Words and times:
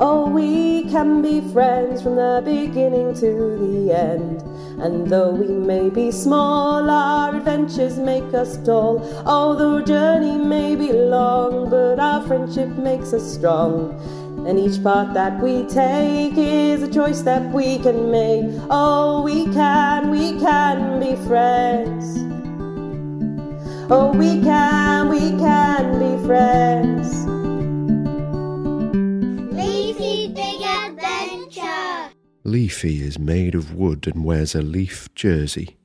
Oh, 0.00 0.30
we 0.30 0.84
can 0.84 1.22
be 1.22 1.40
friends 1.52 2.02
from 2.02 2.14
the 2.14 2.40
beginning 2.44 3.14
to 3.14 3.58
the 3.58 3.92
end. 3.92 4.42
And 4.80 5.08
though 5.10 5.30
we 5.30 5.48
may 5.48 5.90
be 5.90 6.12
small, 6.12 6.88
our 6.88 7.34
adventures 7.34 7.98
make 7.98 8.32
us 8.32 8.56
tall. 8.64 9.02
Oh, 9.26 9.56
the 9.56 9.84
journey 9.84 10.38
may 10.38 10.76
be 10.76 10.92
long, 10.92 11.68
but 11.68 11.98
our 11.98 12.24
friendship 12.28 12.68
makes 12.78 13.12
us 13.12 13.28
strong. 13.34 13.90
And 14.46 14.56
each 14.56 14.80
path 14.84 15.14
that 15.14 15.42
we 15.42 15.64
take 15.64 16.34
is 16.36 16.80
a 16.84 16.88
choice 16.88 17.22
that 17.22 17.52
we 17.52 17.78
can 17.78 18.12
make. 18.12 18.44
Oh, 18.70 19.22
we 19.22 19.46
can, 19.52 20.12
we 20.12 20.38
can 20.38 21.00
be 21.00 21.16
friends. 21.26 22.18
Oh, 23.90 24.12
we 24.14 24.40
can, 24.42 25.08
we 25.08 25.30
can 25.40 25.98
be 25.98 26.24
friends. 26.24 26.97
Leafy 32.48 33.02
is 33.02 33.18
made 33.18 33.54
of 33.54 33.74
wood 33.74 34.06
and 34.06 34.24
wears 34.24 34.54
a 34.54 34.62
leaf 34.62 35.14
jersey. 35.14 35.76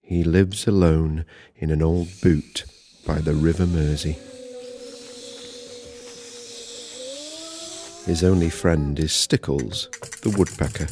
He 0.00 0.24
lives 0.24 0.66
alone 0.66 1.26
in 1.54 1.70
an 1.70 1.82
old 1.82 2.08
boot 2.22 2.64
by 3.06 3.18
the 3.18 3.34
River 3.34 3.66
Mersey. 3.66 4.16
His 8.06 8.24
only 8.24 8.48
friend 8.48 8.98
is 8.98 9.12
Stickles, 9.12 9.90
the 10.22 10.30
woodpecker. 10.30 10.86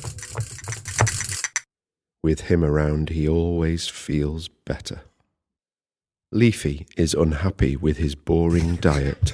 With 2.22 2.42
him 2.42 2.62
around, 2.62 3.08
he 3.08 3.26
always 3.26 3.88
feels 3.88 4.48
better. 4.48 5.00
Leafy 6.30 6.86
is 6.94 7.14
unhappy 7.14 7.74
with 7.74 7.96
his 7.96 8.14
boring 8.14 8.76
diet. 8.76 9.30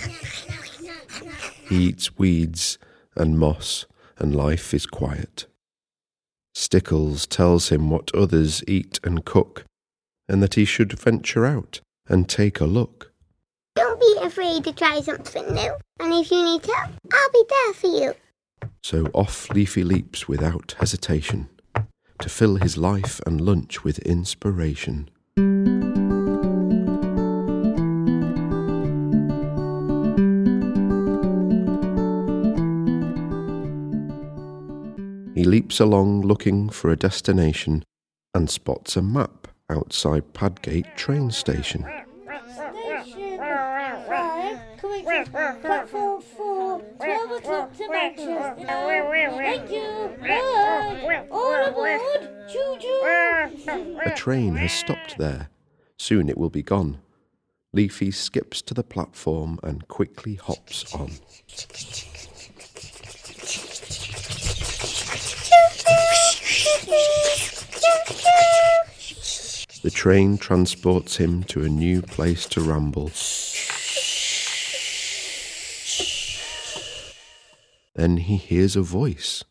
He 1.69 1.87
eats 1.89 2.17
weeds 2.17 2.79
and 3.17 3.37
moss, 3.37 3.87
and 4.19 4.35
life 4.35 4.75
is 4.75 4.87
quiet. 4.87 5.47
Stickles 6.55 7.27
tells 7.27 7.71
him 7.71 7.91
what 7.91 8.15
others 8.15 8.63
eat 8.69 9.01
and 9.03 9.25
cook, 9.25 9.65
and 10.29 10.43
that 10.43 10.55
he 10.55 10.65
should 10.65 10.93
venture 10.93 11.45
out 11.45 11.81
and 12.09 12.29
take 12.29 12.61
a 12.61 12.67
look. 12.67 13.13
Don't 13.75 13.99
be 13.99 14.17
afraid 14.23 14.63
to 14.65 14.73
try 14.73 15.01
something 15.01 15.47
new. 15.53 15.75
And 15.99 16.13
if 16.13 16.31
you 16.31 16.45
need 16.45 16.65
help, 16.65 16.93
I'll 17.13 17.33
be 17.33 17.45
there 17.49 17.75
for 17.75 17.87
you. 17.87 18.15
So 18.83 19.07
off 19.13 19.51
Leafy 19.51 19.83
leaps 19.83 20.29
without 20.29 20.77
hesitation 20.79 21.49
to 22.21 22.29
fill 22.29 22.57
his 22.57 22.79
life 22.79 23.21
and 23.27 23.41
lunch 23.41 23.83
with 23.83 23.99
inspiration. 24.01 25.11
He 35.35 35.43
leaps 35.43 35.81
along 35.81 36.23
looking 36.23 36.69
for 36.69 36.91
a 36.91 36.97
destination 36.97 37.83
and 38.35 38.49
spots 38.49 38.97
a 38.97 39.03
map 39.03 39.49
outside 39.69 40.33
Padgate 40.33 40.95
train 40.97 41.31
station. 41.33 41.83
Station 41.83 43.39
five, 43.39 44.59
coming 44.79 45.05
to 45.05 45.59
platform 45.61 46.23
four, 46.23 46.81
12 46.99 47.31
o'clock 47.33 47.77
to 47.77 47.89
Manchester. 47.91 48.55
Thank 48.67 49.71
you. 49.71 50.17
Bye. 50.21 51.27
All 51.31 51.67
aboard. 51.67 52.01
Choo 52.49 52.77
choo. 52.81 54.01
A 54.05 54.13
train 54.15 54.55
has 54.57 54.73
stopped 54.73 55.19
there. 55.19 55.49
Soon 55.99 56.29
it 56.29 56.39
will 56.39 56.51
be 56.51 56.63
gone. 56.63 56.99
Leafy 57.73 58.13
skips 58.13 58.63
to 58.63 58.75
the 58.75 58.85
platform 58.85 59.59
and 59.65 59.89
quickly 59.89 60.37
hops 60.37 60.95
on. 60.95 61.11
The 69.85 69.91
train 69.91 70.39
transports 70.39 71.19
him 71.19 71.43
to 71.45 71.63
a 71.63 71.69
new 71.69 72.01
place 72.01 72.47
to 72.47 72.63
ramble. 72.63 73.11
Then 77.95 78.17
he 78.17 78.39
hears 78.39 78.77
a 78.77 78.81
voice. 78.81 79.45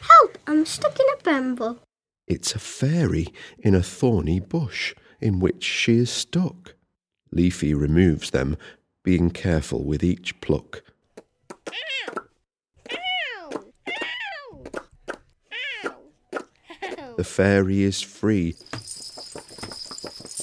Help! 0.00 0.38
I'm 0.48 0.66
stuck 0.66 0.98
in 0.98 1.06
a 1.14 1.22
bramble. 1.22 1.78
It's 2.26 2.56
a 2.56 2.58
fairy 2.58 3.28
in 3.60 3.76
a 3.76 3.82
thorny 3.82 4.40
bush 4.40 4.92
in 5.20 5.38
which 5.38 5.62
she 5.62 5.98
is 5.98 6.10
stuck. 6.10 6.74
Leafy 7.30 7.72
removes 7.72 8.30
them, 8.30 8.56
being 9.04 9.30
careful 9.30 9.84
with 9.84 10.02
each 10.02 10.40
pluck. 10.40 10.82
The 17.16 17.24
fairy 17.24 17.82
is 17.82 18.02
free, 18.02 18.56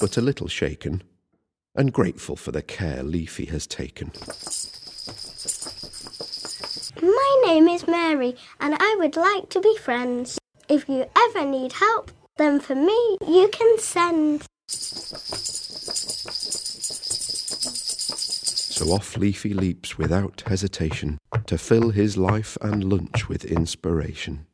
but 0.04 0.18
a 0.18 0.20
little 0.20 0.48
shaken, 0.48 1.02
and 1.74 1.90
grateful 1.90 2.36
for 2.36 2.52
the 2.52 2.60
care 2.60 3.02
Leafy 3.02 3.46
has 3.46 3.66
taken. 3.66 4.12
My 7.00 7.42
name 7.46 7.68
is 7.68 7.88
Mary, 7.88 8.36
and 8.60 8.76
I 8.78 8.96
would 8.98 9.16
like 9.16 9.48
to 9.48 9.62
be 9.62 9.74
friends. 9.78 10.38
If 10.68 10.90
you 10.90 11.06
ever 11.16 11.46
need 11.46 11.72
help, 11.72 12.10
then 12.36 12.60
for 12.60 12.74
me 12.74 13.16
you 13.26 13.48
can 13.50 13.78
send. 13.78 14.42
So 18.76 18.90
off 18.90 19.16
Leafy 19.16 19.54
leaps 19.54 19.96
without 19.96 20.42
hesitation 20.46 21.16
to 21.46 21.56
fill 21.56 21.88
his 21.88 22.18
life 22.18 22.58
and 22.60 22.84
lunch 22.84 23.30
with 23.30 23.46
inspiration. 23.46 24.44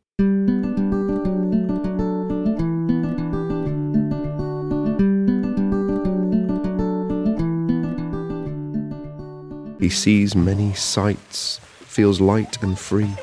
He 9.81 9.89
sees 9.89 10.37
many 10.37 10.75
sights, 10.75 11.59
feels 11.59 12.21
light 12.21 12.63
and 12.63 12.79
free, 12.79 13.15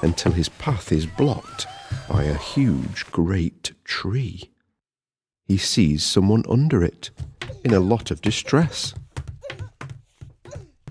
until 0.00 0.32
his 0.32 0.48
path 0.48 0.90
is 0.90 1.04
blocked 1.04 1.66
by 2.08 2.24
a 2.24 2.34
huge 2.34 3.04
great 3.12 3.72
tree. 3.84 4.50
He 5.46 5.58
sees 5.58 6.02
someone 6.02 6.44
under 6.48 6.82
it, 6.82 7.10
in 7.62 7.74
a 7.74 7.80
lot 7.80 8.10
of 8.10 8.22
distress. 8.22 8.94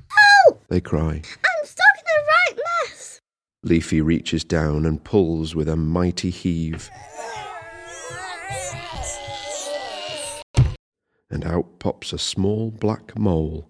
Help! 0.07 0.63
They 0.68 0.81
cry. 0.81 1.13
I'm 1.13 1.66
stuck 1.66 1.95
in 1.97 2.03
the 2.06 2.24
right 2.28 2.59
mess. 2.85 3.22
Leafy 3.63 4.01
reaches 4.01 4.44
down 4.44 4.85
and 4.85 5.03
pulls 5.03 5.56
with 5.56 5.68
a 5.68 5.75
mighty 5.75 6.30
heave, 6.30 6.91
and 11.33 11.45
out 11.45 11.79
pops 11.79 12.13
a 12.13 12.19
small 12.19 12.69
black 12.69 13.17
mole, 13.17 13.67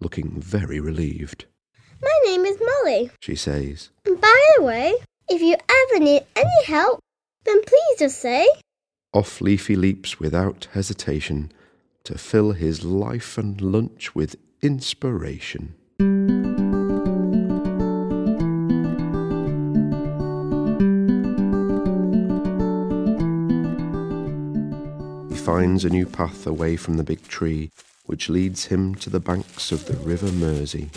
looking 0.00 0.40
very 0.40 0.80
relieved. 0.80 1.46
My 2.02 2.18
name 2.24 2.44
is 2.44 2.60
Molly. 2.60 3.10
She 3.20 3.36
says, 3.36 3.90
And 4.04 4.20
by 4.20 4.44
the 4.56 4.64
way, 4.64 4.94
if 5.28 5.40
you 5.40 5.54
ever 5.54 6.04
need 6.04 6.24
any 6.34 6.64
help, 6.66 6.98
then 7.44 7.62
please 7.62 7.98
just 8.00 8.20
say. 8.20 8.46
Off 9.12 9.40
Leafy 9.40 9.76
leaps 9.76 10.18
without 10.18 10.66
hesitation 10.72 11.52
to 12.02 12.18
fill 12.18 12.52
his 12.52 12.84
life 12.84 13.38
and 13.38 13.60
lunch 13.60 14.14
with 14.14 14.34
inspiration. 14.60 15.76
Finds 25.54 25.84
a 25.84 25.88
new 25.88 26.04
path 26.04 26.48
away 26.48 26.74
from 26.74 26.96
the 26.96 27.04
big 27.04 27.22
tree, 27.28 27.70
which 28.06 28.28
leads 28.28 28.64
him 28.64 28.92
to 28.92 29.08
the 29.08 29.20
banks 29.20 29.70
of 29.70 29.84
the 29.86 29.96
River 29.98 30.32
Mersey. 30.32 30.90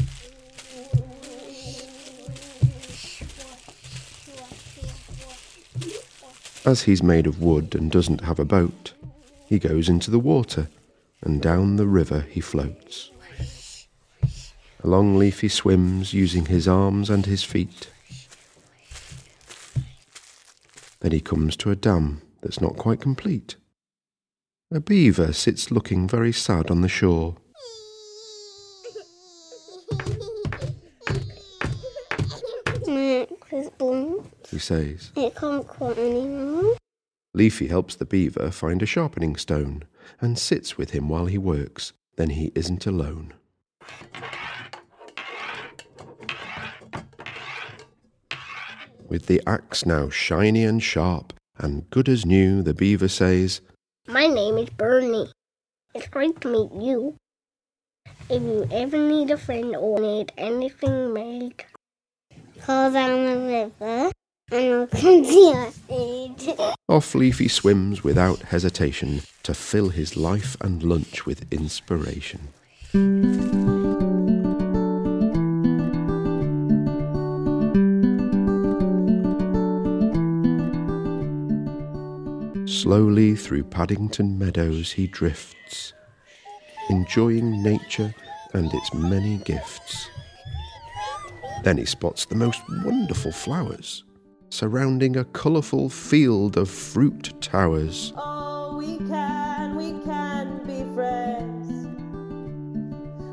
As 6.65 6.81
he's 6.81 7.03
made 7.03 7.27
of 7.27 7.39
wood 7.39 7.75
and 7.75 7.91
doesn't 7.91 8.21
have 8.21 8.39
a 8.39 8.45
boat, 8.45 8.93
he 9.45 9.59
goes 9.59 9.89
into 9.89 10.09
the 10.09 10.17
water, 10.17 10.69
and 11.21 11.39
down 11.39 11.75
the 11.75 11.85
river 11.85 12.21
he 12.21 12.41
floats. 12.41 13.11
Along 14.83 15.19
Leafy 15.19 15.49
swims 15.49 16.15
using 16.15 16.47
his 16.47 16.67
arms 16.67 17.11
and 17.11 17.27
his 17.27 17.43
feet. 17.43 17.91
Then 21.01 21.11
he 21.11 21.21
comes 21.21 21.55
to 21.57 21.69
a 21.69 21.75
dam 21.75 22.23
that's 22.41 22.59
not 22.59 22.75
quite 22.75 22.99
complete. 22.99 23.55
A 24.69 24.81
beaver 24.81 25.31
sits 25.31 25.71
looking 25.71 26.09
very 26.09 26.33
sad 26.33 26.69
on 26.69 26.81
the 26.81 26.89
shore. 26.89 27.37
he 34.49 34.59
says. 34.59 35.11
It 35.15 35.35
can't 35.35 35.65
cut 35.65 35.97
anymore. 35.97 36.75
Leafy 37.33 37.67
helps 37.67 37.95
the 37.95 38.05
beaver 38.05 38.51
find 38.51 38.81
a 38.81 38.85
sharpening 38.85 39.37
stone 39.37 39.83
and 40.19 40.37
sits 40.37 40.77
with 40.77 40.89
him 40.89 41.07
while 41.07 41.27
he 41.27 41.37
works. 41.37 41.93
Then 42.17 42.31
he 42.31 42.51
isn't 42.53 42.85
alone. 42.85 43.35
With 49.07 49.27
the 49.27 49.41
axe 49.47 49.85
now 49.85 50.09
shiny 50.09 50.65
and 50.65 50.83
sharp 50.83 51.31
and 51.57 51.89
good 51.89 52.09
as 52.09 52.25
new, 52.25 52.61
the 52.61 52.73
beaver 52.73 53.07
says, 53.07 53.61
my 54.09 54.25
name 54.25 54.57
is 54.57 54.69
Bernie. 54.69 55.29
It's 55.93 56.07
great 56.07 56.39
to 56.39 56.47
meet 56.47 56.71
you. 56.81 57.17
If 58.29 58.41
you 58.41 58.65
ever 58.71 58.97
need 58.97 59.31
a 59.31 59.37
friend 59.37 59.75
or 59.75 59.99
need 59.99 60.31
anything 60.37 61.13
made, 61.13 61.65
Call 62.61 62.91
down 62.91 63.25
the 63.25 63.71
river 63.79 64.11
and 64.51 64.73
I'll 64.73 64.87
come 65.01 65.23
to 65.23 65.33
your 65.33 65.69
aid. 65.89 66.73
Off 66.87 67.15
Leafy 67.15 67.49
swims 67.49 68.03
without 68.03 68.43
hesitation 68.43 69.23
to 69.43 69.53
fill 69.53 69.89
his 69.89 70.15
life 70.15 70.55
and 70.61 70.83
lunch 70.83 71.25
with 71.25 71.45
inspiration. 71.51 72.47
Slowly 82.67 83.33
through 83.33 83.63
Paddington 83.63 84.37
meadows 84.37 84.91
he 84.91 85.07
drifts, 85.07 85.93
enjoying 86.89 87.63
nature 87.63 88.13
and 88.53 88.73
its 88.73 88.93
many 88.93 89.37
gifts. 89.45 90.09
Then 91.63 91.77
he 91.77 91.85
spots 91.85 92.25
the 92.25 92.35
most 92.35 92.61
wonderful 92.83 93.31
flowers, 93.31 94.03
surrounding 94.49 95.15
a 95.15 95.23
colourful 95.23 95.87
field 95.89 96.57
of 96.57 96.69
fruit 96.69 97.33
towers. 97.39 98.11
Oh, 98.17 98.75
we 98.77 98.97
can, 98.97 99.77
we 99.77 100.03
can 100.03 100.57
be 100.67 100.83
friends. 100.93 101.87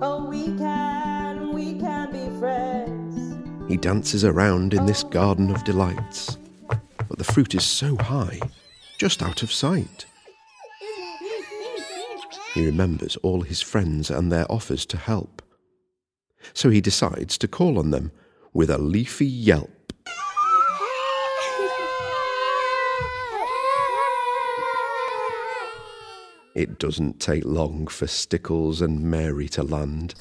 Oh, 0.00 0.26
we 0.28 0.56
can, 0.56 1.52
we 1.52 1.74
can 1.80 2.12
be 2.12 2.38
friends. 2.38 3.68
He 3.68 3.78
dances 3.78 4.24
around 4.24 4.74
in 4.74 4.86
this 4.86 5.02
garden 5.02 5.50
of 5.50 5.64
delights, 5.64 6.38
but 7.08 7.18
the 7.18 7.24
fruit 7.24 7.56
is 7.56 7.64
so 7.64 7.96
high, 7.96 8.38
just 9.04 9.22
out 9.22 9.42
of 9.42 9.52
sight. 9.52 10.06
He 12.54 12.64
remembers 12.64 13.16
all 13.16 13.42
his 13.42 13.60
friends 13.60 14.10
and 14.10 14.32
their 14.32 14.50
offers 14.50 14.86
to 14.86 14.96
help. 14.96 15.42
So 16.54 16.70
he 16.70 16.80
decides 16.80 17.36
to 17.36 17.46
call 17.46 17.78
on 17.78 17.90
them 17.90 18.12
with 18.54 18.70
a 18.70 18.78
leafy 18.78 19.26
yelp. 19.26 19.92
It 26.56 26.78
doesn't 26.78 27.20
take 27.20 27.44
long 27.44 27.88
for 27.88 28.06
Stickles 28.06 28.80
and 28.80 29.02
Mary 29.02 29.50
to 29.50 29.62
land. 29.62 30.14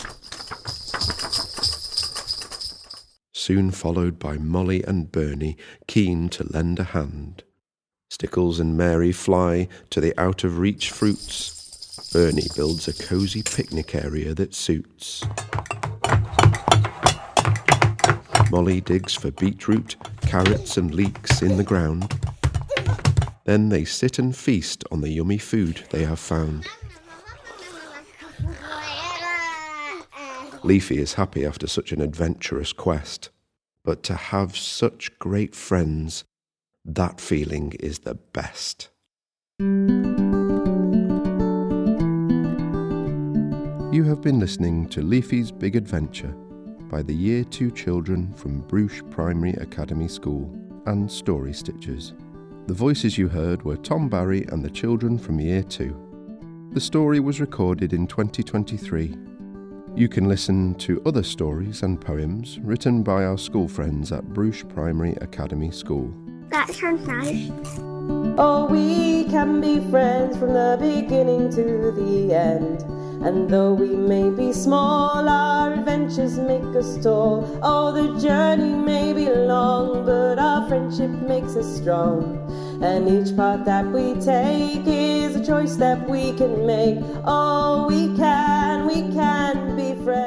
Soon 3.32 3.72
followed 3.72 4.20
by 4.20 4.38
Molly 4.38 4.84
and 4.84 5.10
Bernie, 5.10 5.56
keen 5.88 6.28
to 6.28 6.44
lend 6.44 6.80
a 6.80 6.84
hand. 6.84 7.46
Stickles 8.14 8.60
and 8.60 8.78
Mary 8.78 9.12
fly 9.12 9.68
to 9.90 10.00
the 10.00 10.14
out 10.22 10.44
of 10.44 10.60
reach 10.60 10.92
fruits. 10.92 12.12
Bernie 12.14 12.46
builds 12.56 12.88
a 12.88 12.94
cosy 12.94 13.42
picnic 13.42 13.96
area 13.96 14.36
that 14.36 14.54
suits. 14.54 15.24
Molly 18.52 18.82
digs 18.82 19.16
for 19.16 19.32
beetroot, 19.32 19.96
carrots, 20.22 20.78
and 20.78 20.94
leeks 20.94 21.42
in 21.42 21.58
the 21.58 21.64
ground. 21.64 22.14
Then 23.46 23.70
they 23.70 23.84
sit 23.84 24.20
and 24.20 24.36
feast 24.36 24.84
on 24.92 25.02
the 25.02 25.10
yummy 25.10 25.40
food 25.40 25.84
they 25.90 26.04
have 26.06 26.20
found. 26.20 26.68
Leafy 30.62 31.00
is 31.00 31.16
happy 31.16 31.44
after 31.44 31.66
such 31.66 31.92
an 31.92 32.00
adventurous 32.00 32.74
quest. 32.74 33.32
But 33.84 34.04
to 34.04 34.14
have 34.14 34.56
such 34.56 35.18
great 35.18 35.56
friends, 35.56 36.26
that 36.86 37.20
feeling 37.22 37.72
is 37.80 38.00
the 38.00 38.16
best. 38.16 38.90
You 43.94 44.04
have 44.04 44.22
been 44.22 44.40
listening 44.40 44.90
to 44.90 45.02
Leafy's 45.02 45.52
Big 45.52 45.76
Adventure 45.76 46.36
by 46.90 47.02
the 47.02 47.14
Year 47.14 47.44
2 47.46 47.72
children 47.72 48.34
from 48.34 48.64
Bruche 48.64 49.10
Primary 49.12 49.54
Academy 49.54 50.08
School 50.08 50.54
and 50.86 51.10
Story 51.10 51.52
Stitchers. 51.52 52.14
The 52.68 52.74
voices 52.74 53.18
you 53.18 53.30
heard 53.30 53.64
were 53.64 53.78
Tom 53.78 54.10
Barry 54.10 54.46
and 54.50 54.64
the 54.64 54.70
children 54.70 55.18
from 55.18 55.40
Year 55.40 55.64
2. 55.64 56.70
The 56.74 56.82
story 56.82 57.20
was 57.20 57.40
recorded 57.40 57.94
in 57.94 58.08
2023. 58.08 59.16
You 59.96 60.10
can 60.10 60.28
listen 60.28 60.76
to 60.76 61.02
other 61.06 61.24
stories 61.24 61.84
and 61.84 62.02
poems 62.02 62.60
written 62.60 63.04
by 63.04 63.26
our 63.26 63.38
school 63.38 63.68
friends 63.68 64.12
at 64.12 64.26
Bruche 64.26 64.68
Primary 64.68 65.14
Academy 65.22 65.72
School. 65.72 66.14
That 66.50 66.74
sounds 66.74 67.08
nice. 67.08 67.50
Oh, 68.38 68.68
we 68.70 69.26
can 69.26 69.62
be 69.62 69.80
friends 69.90 70.38
from 70.38 70.54
the 70.54 70.78
beginning 70.80 71.50
to 71.52 71.92
the 71.92 72.34
end. 72.34 72.82
And 73.24 73.50
though 73.50 73.74
we 73.74 73.96
may 73.96 74.30
be 74.30 74.52
small, 74.52 75.30
our 75.30 75.72
adventures 75.74 76.38
make 76.38 76.76
us 76.76 76.98
tall. 77.02 77.48
Oh, 77.64 77.94
the 77.94 78.20
journey 78.20 78.74
may 78.74 79.14
be 79.14 79.30
long, 79.30 80.06
but 80.06 80.40
our 80.40 80.68
friendship 80.68 81.10
makes 81.10 81.56
us 81.56 81.78
strong. 81.78 82.40
And 82.84 83.08
each 83.08 83.36
path 83.38 83.64
that 83.66 83.86
we 83.86 84.16
take 84.16 84.86
is 84.86 85.38
a 85.38 85.46
choice 85.46 85.78
that 85.78 86.10
we 86.10 86.34
can 86.34 86.66
make. 86.66 86.98
Oh, 87.24 87.88
we 87.88 88.14
can, 88.18 88.86
we 88.88 89.14
can 89.14 89.78
be 89.78 89.96
friends. 90.04 90.23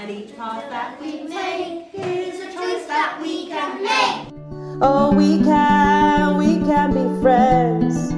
And 0.00 0.12
each 0.12 0.36
path 0.36 0.70
that 0.70 1.00
we 1.00 1.24
make 1.24 1.88
is 1.92 2.38
a 2.38 2.52
choice 2.52 2.86
that 2.86 3.18
we 3.20 3.48
can 3.48 3.82
make. 3.82 4.32
Oh, 4.80 5.12
we 5.12 5.42
can, 5.42 6.36
we 6.36 6.58
can 6.64 6.92
be 6.94 7.20
friends. 7.20 8.12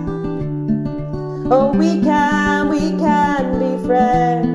Oh, 1.51 1.73
we 1.75 2.03
can, 2.03 2.69
we 2.69 2.91
can 2.99 3.59
be 3.59 3.87
friends. 3.87 4.50